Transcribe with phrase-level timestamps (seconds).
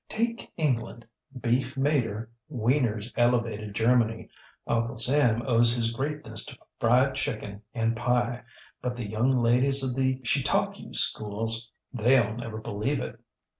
[0.09, 4.29] Take EnglandŌĆöbeef made her; wieners elevated Germany;
[4.65, 8.41] Uncle Sam owes his greatness to fried chicken and pie,
[8.81, 13.19] but the young ladies of the Shetalkyou schools, theyŌĆÖll never believe it.